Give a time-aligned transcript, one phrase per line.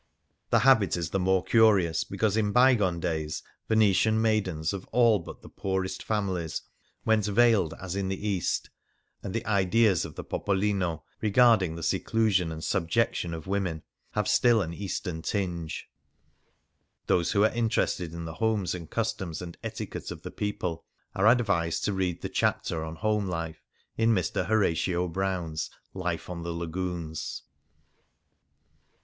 [0.49, 4.73] The habit is the more curious because in bygone days Vene 142 Varipi tian maidens
[4.73, 6.63] of all but the poorest families
[7.05, 8.71] went veiled as in the East,
[9.21, 13.83] and the ideas of the popolino regaiding the seclusion and subjec tion of women
[14.13, 15.87] have still an Eastern tinge.
[17.05, 20.83] Those who are interested in the homes and customs and etiquette of the people
[21.13, 23.61] are advised to read the chapter on home life
[23.99, 24.47] in Mr.
[24.47, 27.43] Horatio Brown's"• Life on the Lagoons.""